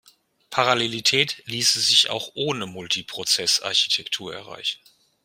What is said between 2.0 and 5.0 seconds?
auch ohne Multiprozess-Architektur erreichen.